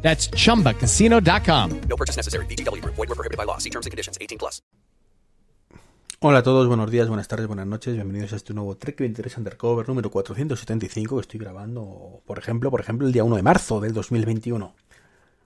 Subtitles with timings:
[0.00, 1.80] That's chumbacasino.com.
[1.88, 2.46] No purchase necessary.
[2.46, 2.82] BGW.
[2.84, 3.58] Void were prohibited by law.
[3.58, 4.16] See terms and conditions.
[4.18, 4.62] 18 plus.
[6.20, 9.38] Hola a todos, buenos días, buenas tardes, buenas noches, bienvenidos a este nuevo Trek 23
[9.38, 13.78] Undercover número 475 que estoy grabando, por ejemplo, por ejemplo, el día 1 de marzo
[13.78, 14.74] del 2021.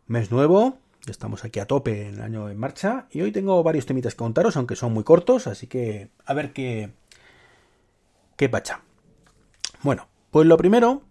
[0.06, 3.62] Mes nuevo, ya estamos aquí a tope en el año en marcha y hoy tengo
[3.62, 6.94] varios temitas que contaros, aunque son muy cortos, así que a ver qué
[8.36, 8.80] qué pacha.
[9.82, 11.02] Bueno, pues lo primero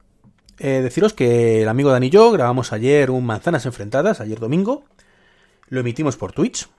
[0.64, 4.84] eh, deciros que el amigo Dani y yo grabamos ayer un Manzanas Enfrentadas, ayer domingo.
[5.68, 6.70] Lo emitimos por Twitch.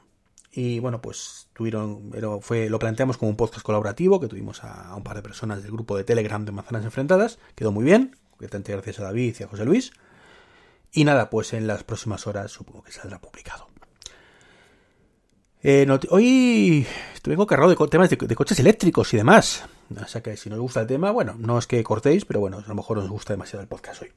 [0.53, 4.97] Y bueno, pues tuvieron, fue, lo planteamos como un podcast colaborativo que tuvimos a, a
[4.97, 7.39] un par de personas del grupo de Telegram de Manzanas Enfrentadas.
[7.55, 8.17] Quedó muy bien.
[8.39, 9.93] Gracias a David y a José Luis.
[10.93, 13.72] Y nada, pues en las próximas horas supongo que saldrá publicado.
[15.65, 16.87] Eh, no, hoy
[17.25, 19.65] vengo cargado de temas de, coches eléctricos y demás.
[20.01, 22.59] O sea que si nos gusta el tema, bueno, no es que cortéis, pero bueno,
[22.59, 24.13] a lo mejor os gusta demasiado el podcast hoy.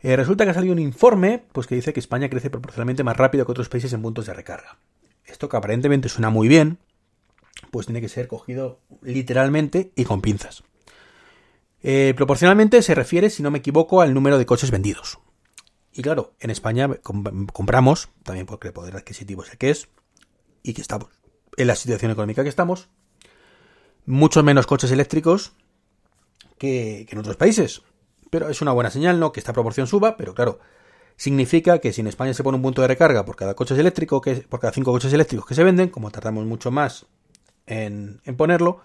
[0.00, 3.16] Eh, resulta que ha salido un informe pues, que dice que España crece proporcionalmente más
[3.16, 4.78] rápido que otros países en puntos de recarga.
[5.26, 6.78] Esto que aparentemente suena muy bien,
[7.70, 10.62] pues tiene que ser cogido literalmente y con pinzas.
[11.82, 15.18] Eh, proporcionalmente se refiere, si no me equivoco, al número de coches vendidos.
[15.92, 16.88] Y claro, en España
[17.52, 19.88] compramos, también porque el poder adquisitivo es el que es,
[20.62, 21.08] y que estamos
[21.56, 22.88] en la situación económica que estamos,
[24.06, 25.52] muchos menos coches eléctricos
[26.58, 27.82] que, que, en otros países.
[28.30, 29.32] Pero es una buena señal, ¿no?
[29.32, 30.60] Que esta proporción suba, pero claro,
[31.16, 34.20] significa que si en España se pone un punto de recarga por cada coche eléctrico,
[34.20, 37.06] que, por cada cinco coches eléctricos que se venden, como tardamos mucho más
[37.66, 38.80] en, en ponerlo,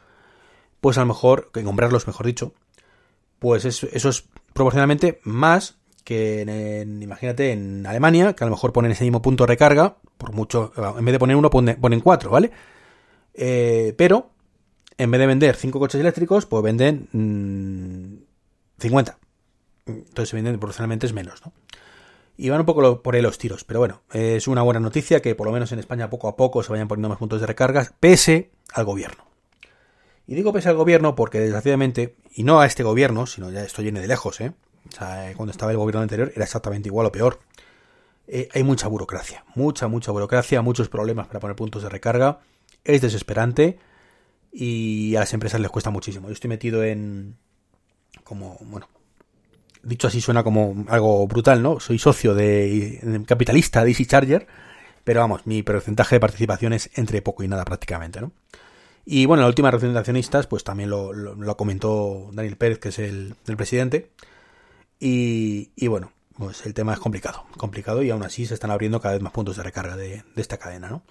[0.81, 2.53] pues a lo mejor, en comprarlos, mejor dicho,
[3.39, 9.03] pues eso es proporcionalmente más que imagínate en Alemania, que a lo mejor ponen ese
[9.03, 12.51] mismo punto de recarga, por mucho, en vez de poner uno, ponen, cuatro, ¿vale?
[13.33, 14.31] Eh, pero,
[14.97, 18.23] en vez de vender cinco coches eléctricos, pues venden mmm,
[18.79, 19.17] 50.
[19.85, 21.53] Entonces se venden proporcionalmente es menos, ¿no?
[22.35, 25.35] Y van un poco por ahí los tiros, pero bueno, es una buena noticia que
[25.35, 27.91] por lo menos en España poco a poco se vayan poniendo más puntos de recarga,
[27.99, 29.25] pese al gobierno.
[30.25, 33.83] Y digo pese al gobierno porque desgraciadamente, y no a este gobierno, sino ya esto
[33.83, 34.53] viene de lejos, ¿eh?
[34.89, 37.39] Sea, cuando estaba el gobierno anterior era exactamente igual o peor.
[38.27, 42.39] Eh, hay mucha burocracia, mucha, mucha burocracia, muchos problemas para poner puntos de recarga.
[42.83, 43.79] Es desesperante
[44.51, 46.27] y a las empresas les cuesta muchísimo.
[46.27, 47.35] Yo estoy metido en...
[48.23, 48.87] como, bueno,
[49.81, 51.79] dicho así suena como algo brutal, ¿no?
[51.79, 54.47] Soy socio de, capitalista de Easy Charger,
[55.03, 58.31] pero vamos, mi porcentaje de participación es entre poco y nada prácticamente, ¿no?
[59.05, 62.99] Y bueno, la última reunión de accionistas, pues también lo, comentó Daniel Pérez, que es
[62.99, 64.11] el presidente.
[64.99, 69.15] Y, bueno, pues el tema es complicado, complicado y aún así se están abriendo cada
[69.15, 71.03] vez más puntos de recarga de, esta cadena, ¿no?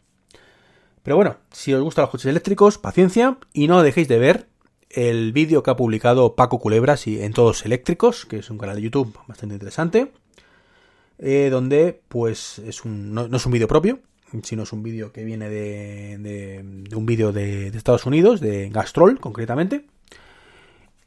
[1.02, 4.48] Pero bueno, si os gustan los coches eléctricos, paciencia y no dejéis de ver
[4.88, 8.82] el vídeo que ha publicado Paco Culebras en Todos Eléctricos, que es un canal de
[8.82, 10.12] YouTube bastante interesante,
[11.18, 14.00] eh, donde pues es un, no, es un vídeo propio,
[14.42, 18.40] sino es un vídeo que viene de, de, de un vídeo de, de, Estados Unidos,
[18.40, 19.86] de Gastrol concretamente,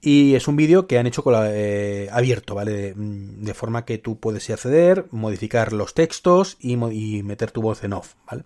[0.05, 2.71] y es un vídeo que han hecho con la, eh, abierto, ¿vale?
[2.71, 7.93] De, de, forma que tú puedes acceder, modificar los textos y, meter tu voz en
[7.93, 8.43] off, ¿vale?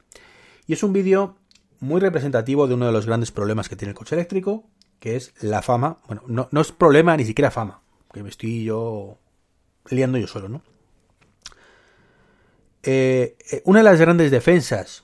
[0.68, 1.36] Y es un vídeo
[1.82, 4.64] muy representativo de uno de los grandes problemas que tiene el coche eléctrico,
[5.02, 5.98] que es la fama.
[6.08, 7.82] Bueno, no, es problema ni siquiera fama,
[8.14, 9.18] que me estoy yo
[9.90, 10.62] liando yo solo, ¿no?
[12.84, 15.04] Eh, una de las grandes defensas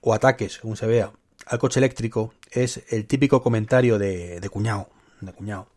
[0.00, 1.12] o ataques, según se vea,
[1.44, 4.88] al coche eléctrico es el típico comentario de, de cuñado,
[5.20, 5.68] de cuñado,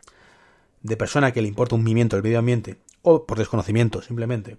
[0.83, 4.57] de persona que le importa un pimiento el medio ambiente, o por desconocimiento simplemente,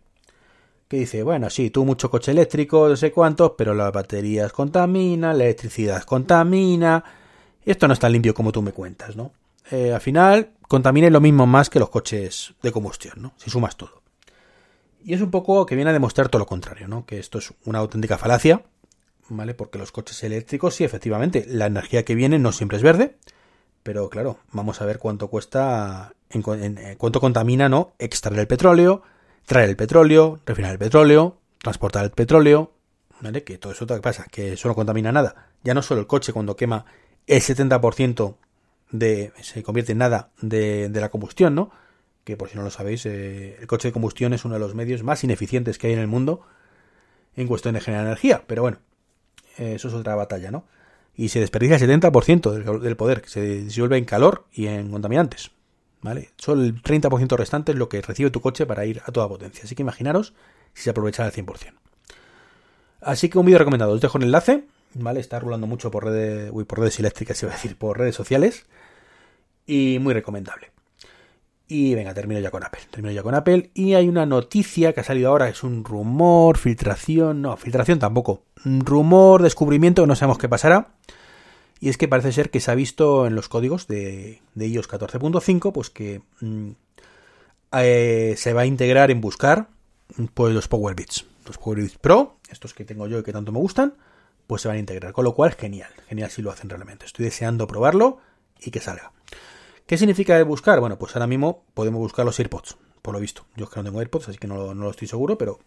[0.89, 5.39] que dice, bueno, sí, tú mucho coche eléctrico, no sé cuántos, pero las baterías contaminan,
[5.39, 7.05] la electricidad contamina,
[7.65, 9.32] esto no es tan limpio como tú me cuentas, ¿no?
[9.71, 13.35] Eh, al final, contamina lo mismo más que los coches de combustión, ¿no?
[13.37, 14.03] Si sumas todo.
[15.03, 17.06] Y es un poco que viene a demostrar todo lo contrario, ¿no?
[17.06, 18.62] Que esto es una auténtica falacia,
[19.29, 19.55] ¿vale?
[19.55, 23.17] Porque los coches eléctricos, sí, efectivamente, la energía que viene no siempre es verde,
[23.84, 27.94] pero claro, vamos a ver cuánto cuesta, en, en, en, cuánto contamina, ¿no?
[28.00, 29.02] Extraer el petróleo,
[29.46, 32.72] traer el petróleo, refinar el petróleo, transportar el petróleo,
[33.20, 33.44] ¿vale?
[33.44, 35.50] Que todo eso ¿qué pasa, que eso no contamina nada.
[35.62, 36.84] Ya no solo el coche cuando quema
[37.28, 38.34] el 70%
[38.90, 41.70] de, se convierte en nada de, de la combustión, ¿no?
[42.25, 44.75] que por si no lo sabéis, eh, el coche de combustión es uno de los
[44.75, 46.40] medios más ineficientes que hay en el mundo
[47.36, 48.44] en cuestión de generar energía.
[48.46, 48.78] Pero bueno,
[49.58, 50.64] eh, eso es otra batalla, ¿no?
[51.16, 55.50] Y se desperdicia el 70% del, poder, que se disuelve en calor y en contaminantes.
[56.00, 56.31] ¿Vale?
[56.37, 59.64] Solo el 30% restante es lo que recibe tu coche para ir a toda potencia.
[59.64, 60.34] Así que imaginaros
[60.75, 61.72] si se aprovechara al 100%.
[63.00, 63.93] Así que un vídeo recomendado.
[63.93, 64.64] Os dejo el enlace.
[64.94, 65.20] ¿Vale?
[65.20, 68.67] Está rulando mucho por redes, uy, por redes eléctricas, iba a decir, por redes sociales.
[69.67, 70.74] Y muy recomendable.
[71.66, 72.82] Y venga, termino ya con Apple.
[72.90, 73.70] Termino ya con Apple.
[73.75, 75.49] Y hay una noticia que ha salido ahora.
[75.49, 77.40] Es un rumor, filtración.
[77.43, 78.44] No, filtración tampoco.
[78.64, 80.88] Rumor, descubrimiento, no sabemos qué pasará.
[81.81, 85.72] Y es que parece ser que se ha visto en los códigos de, iOS 14.5,
[85.72, 86.70] pues que mmm,
[87.72, 89.69] eh, se va a integrar en buscar
[90.34, 91.26] pues los Power Beats.
[91.46, 93.94] Los Power Beats Pro, estos que tengo yo y que tanto me gustan,
[94.46, 95.12] pues se van a integrar.
[95.12, 95.90] Con lo cual, genial.
[96.08, 97.06] Genial si lo hacen realmente.
[97.06, 98.19] Estoy deseando probarlo
[98.60, 99.12] y que salga.
[99.86, 100.81] ¿Qué significa buscar?
[100.81, 103.46] Bueno, pues ahora mismo podemos buscar los AirPods, por lo visto.
[103.54, 105.58] Yo es que no tengo AirPods, así que no, lo estoy seguro, pero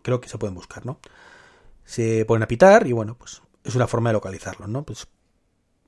[0.00, 1.00] creo que se pueden buscar, ¿no?
[1.84, 4.84] Se ponen a pitar y bueno, pues es una forma de localizarlos, ¿no?
[4.84, 5.06] Pues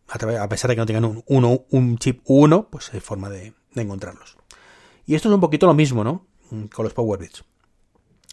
[0.08, 3.55] a pesar de que no tengan un, uno, un chip 1, pues hay forma de,
[3.75, 4.37] encontrarlos.
[5.06, 6.26] Y esto es un poquito lo mismo, ¿no?
[6.72, 7.44] Con los Power Beats.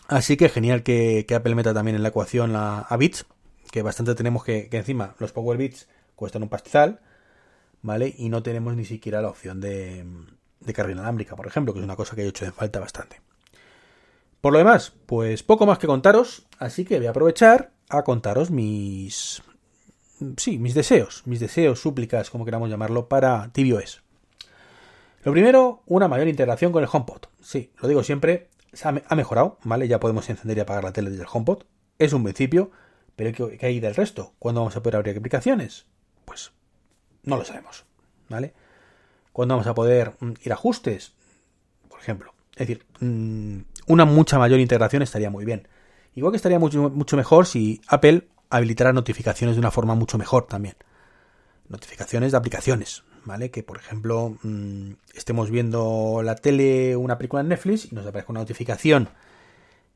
[0.10, 3.26] Así que genial que, Apple meta también en la ecuación la, a Beats,
[3.72, 7.00] que bastante tenemos que, que encima los Power Beats cuestan un pastizal,
[7.82, 8.14] ¿vale?
[8.18, 10.06] Y no tenemos ni siquiera la opción de,
[10.60, 13.22] de carga inalámbrica, por ejemplo, que es una cosa que he hecho en falta bastante.
[14.42, 18.50] Por lo demás, pues poco más que contaros, así que voy a aprovechar a contaros
[18.50, 19.44] mis,
[20.38, 24.02] sí, mis deseos, mis deseos, súplicas, como queramos llamarlo, para tvOS.
[25.24, 27.26] Lo primero, una mayor integración con el HomePod.
[27.40, 28.50] Sí, lo digo siempre,
[28.84, 29.88] ha mejorado, ¿vale?
[29.88, 31.64] Ya podemos encender y apagar la tele desde el HomePod.
[32.00, 32.72] Es un principio,
[33.16, 34.34] pero ¿qué hay del resto?
[34.40, 35.86] ¿Cuándo vamos a poder abrir aplicaciones?
[36.26, 36.52] Pues
[37.24, 37.86] no lo sabemos,
[38.30, 38.54] ¿vale?
[39.34, 40.14] ¿Cuándo vamos a poder
[40.44, 41.14] ir a ajustes?
[41.90, 42.34] Por ejemplo.
[42.56, 42.86] Es decir,
[43.88, 45.68] una mucha mayor integración estaría muy bien.
[46.16, 50.48] Igual que estaría mucho, mucho mejor si Apple habilitará notificaciones de una forma mucho mejor
[50.48, 50.76] también.
[51.70, 53.50] Notificaciones de aplicaciones, ¿vale?
[53.50, 58.34] Que por ejemplo mmm, estemos viendo la tele, una película en Netflix y nos aparezca
[58.34, 59.10] una notificación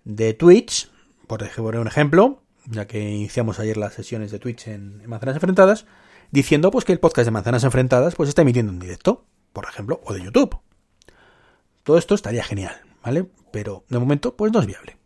[0.06, 0.89] de Twitch,
[1.28, 5.86] por ejemplo, un ejemplo, ya que iniciamos ayer las sesiones de Twitch en, en, Enfrentadas,
[6.31, 10.01] diciendo pues que el podcast de Manzanas Enfrentadas pues está emitiendo en directo, por ejemplo,
[10.04, 10.57] o de YouTube.
[11.83, 13.30] Todo esto estaría genial, ¿vale?
[13.51, 14.98] Pero de momento pues no es viable.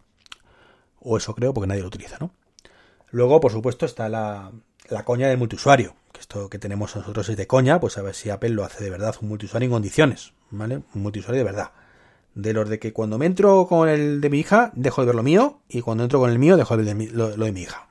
[1.00, 2.32] O eso creo porque nadie lo utiliza, ¿no?
[3.12, 4.52] Luego, por supuesto, está la,
[4.90, 5.96] la, coña del multiusuario.
[6.12, 8.84] Que esto que tenemos nosotros es de coña, pues a ver si Apple lo hace
[8.84, 10.84] de verdad, un multiusuario en condiciones, ¿vale?
[10.94, 11.72] Un multiusuario de verdad.
[12.36, 15.16] De los de que cuando me entro con el de mi hija, dejo de ver
[15.16, 17.62] lo mío, y cuando entro con el mío, dejo de ver lo, lo, de mi
[17.62, 17.88] hija.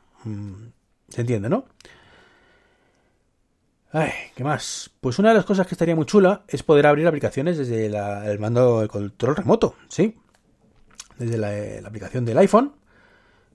[1.08, 1.64] ¿Se entiende, no?
[3.90, 4.90] Ay, ¿qué más?
[5.00, 8.38] Pues una de las cosas que estaría muy chula es poder abrir aplicaciones desde el
[8.38, 10.16] mando del control remoto, ¿sí?
[11.18, 11.50] Desde la,
[11.80, 12.74] la aplicación del iPhone,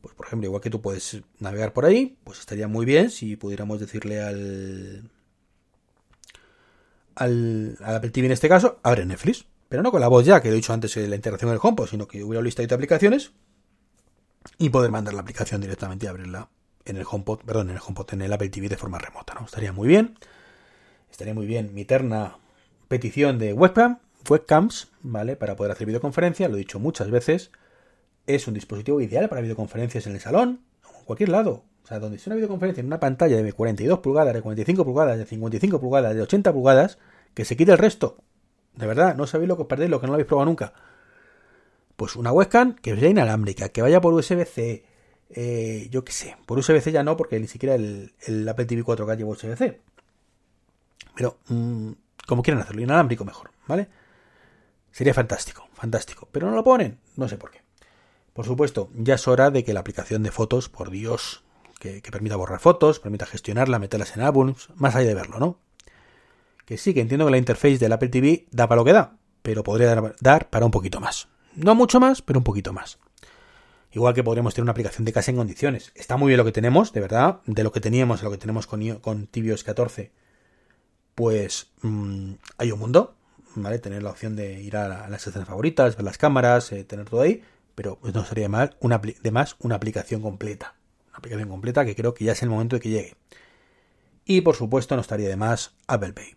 [0.01, 3.35] pues por ejemplo, igual que tú puedes navegar por ahí, pues estaría muy bien si
[3.35, 5.09] pudiéramos decirle al,
[7.15, 9.45] al, Apple TV en este caso, abre Netflix.
[9.69, 11.87] Pero no con la voz ya, que he dicho antes de la integración del HomePod,
[11.87, 13.31] sino que hubiera una lista de aplicaciones
[14.57, 16.49] y poder mandar la aplicación directamente y abrirla
[16.85, 19.45] en el HomePod, perdón, en el HomePod, en el Apple TV de forma remota, ¿no?
[19.45, 20.17] Estaría muy bien.
[21.11, 22.37] Estaría muy bien mi eterna
[22.87, 23.99] petición de webcam,
[24.29, 25.35] webcams, ¿vale?
[25.35, 27.51] Para poder hacer videoconferencia, lo he dicho muchas veces
[28.25, 31.63] es un dispositivo ideal para videoconferencias en el salón o en cualquier lado.
[31.83, 35.17] O sea, donde sea una videoconferencia en una pantalla de 42 pulgadas, de 45 pulgadas,
[35.17, 36.97] de 55 pulgadas, de 80 pulgadas,
[37.33, 38.17] que se quite el resto.
[38.75, 40.73] De verdad, no sabéis lo que os perdéis, lo que no lo habéis probado nunca.
[41.97, 44.85] Pues una webcam que sea inalámbrica, que vaya por USB-C,
[45.35, 48.83] eh, yo qué sé, por USB-C ya no, porque ni siquiera el, el Apple TV
[48.83, 49.81] 4K lleva USB-C.
[51.15, 51.91] Pero, mmm,
[52.27, 53.89] como quieran hacerlo, inalámbrico mejor, ¿vale?
[54.91, 56.29] Sería fantástico, fantástico.
[56.31, 57.61] Pero no lo ponen, no sé por qué.
[58.33, 61.43] Por supuesto, ya es hora de que la aplicación de fotos, por Dios,
[61.79, 65.59] que, permita borrar fotos, permita gestionarla, meterlas en álbums, más allá de verlo, ¿no?
[66.65, 69.17] Que sí, que entiendo que la interface del Apple TV da para lo que da,
[69.41, 71.27] pero podría dar para un poquito más.
[71.55, 72.99] No mucho más, pero un poquito más.
[73.93, 75.91] Igual que podríamos tener una aplicación de casa en condiciones.
[75.95, 78.37] Está muy bien lo que tenemos, de verdad, de lo que teníamos a lo que
[78.37, 80.11] tenemos con, con tvOS 14,
[81.15, 83.15] pues mmm, hay un mundo,
[83.55, 83.79] ¿vale?
[83.79, 87.21] Tener la opción de ir a, las escenas favoritas, ver las cámaras, eh, tener todo
[87.21, 87.43] ahí
[87.75, 90.75] pero pues no sería mal una, de más una aplicación completa.
[91.09, 93.15] Una aplicación completa que creo que ya es el momento de que llegue.
[94.25, 96.35] Y por supuesto no estaría de más Apple Pay.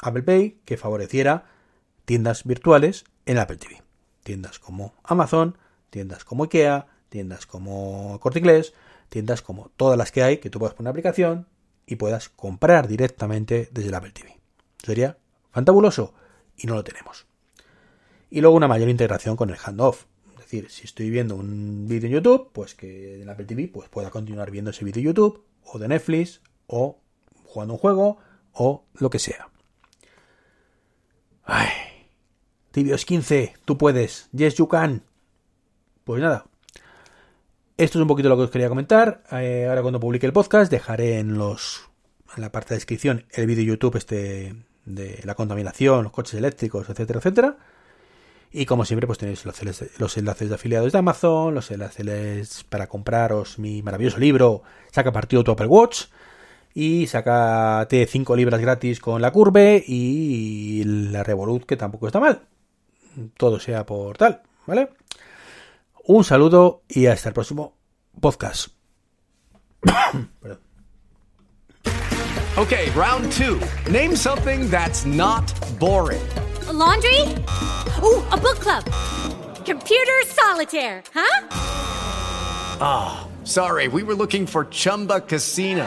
[0.00, 1.46] Apple Pay que favoreciera
[2.04, 3.82] tiendas virtuales en Apple TV.
[4.22, 5.58] Tiendas como Amazon,
[5.94, 8.74] tiendas como IKEA, tiendas como Corte Inglés,
[9.08, 11.46] tiendas como todas las que hay que tú puedas poner una aplicación
[11.86, 14.40] y puedas comprar directamente desde el Apple TV.
[14.82, 15.16] Sería
[15.52, 16.14] fantabuloso
[16.56, 17.26] y no lo tenemos
[18.34, 20.06] y luego una mayor integración con el handoff.
[20.32, 23.88] Es decir, si estoy viendo un vídeo en YouTube, pues que en Apple TV pues
[23.88, 26.98] pueda continuar viendo ese vídeo en YouTube, o de Netflix, o
[27.44, 28.18] jugando un juego,
[28.52, 29.50] o lo que sea.
[31.44, 31.68] Ay.
[32.72, 34.28] Tibios 15, tú puedes.
[34.32, 35.04] Yes, you can.
[36.04, 36.44] Pues nada.
[37.76, 39.22] Esto es un poquito lo que os quería comentar.
[39.32, 41.88] Eh, ahora cuando publique el podcast dejaré en los
[42.36, 46.34] en la parte de descripción el vídeo de YouTube este de la contaminación, los coches
[46.34, 47.56] eléctricos, etcétera, etcétera.
[48.52, 52.64] Y como siempre, pues tenéis los enlaces, los enlaces de afiliados de Amazon, los enlaces
[52.64, 56.04] para compraros mi maravilloso libro, Saca partido tu Apple Watch,
[56.74, 62.42] y sacate 5 libras gratis con la curve y la Revolut, que tampoco está mal.
[63.36, 64.90] Todo sea por tal, ¿vale?
[66.06, 67.76] Un saludo y hasta el próximo
[68.20, 68.68] podcast.
[70.40, 70.60] Perdón.
[72.56, 73.60] Okay, round two.
[73.90, 75.44] Name something that's not
[75.80, 76.22] boring.
[76.68, 77.20] A laundry?
[78.02, 78.84] Ooh, a book club.
[79.64, 81.40] Computer solitaire, huh?
[83.44, 85.86] Sorry, we were looking for Chumba Casino.